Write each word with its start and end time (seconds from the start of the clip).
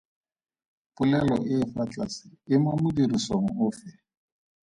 Polelo 0.97 1.37
e 1.51 1.55
e 1.63 1.67
fa 1.73 1.83
tlase 1.91 2.27
e 2.53 2.55
mo 2.63 2.71
modirisong 2.83 3.47
ofe? 3.67 3.89